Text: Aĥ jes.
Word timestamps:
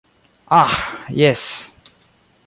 Aĥ 0.59 0.73
jes. 1.19 1.43